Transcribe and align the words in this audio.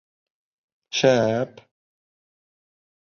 Шә-ә-п-п! 0.99 1.61